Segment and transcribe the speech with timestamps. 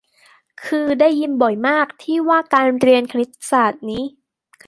[0.63, 4.03] คือได้ยินบ่อยมาก ที่ว่าการเรียนคณิตศาสตร์นี้